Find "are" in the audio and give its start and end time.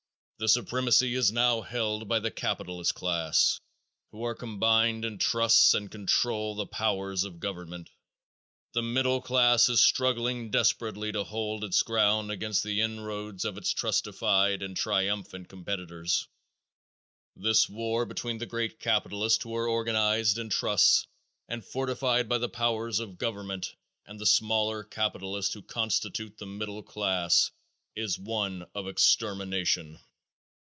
4.25-4.33, 19.55-19.67